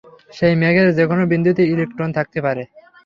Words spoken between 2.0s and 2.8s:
থাকতে পারে।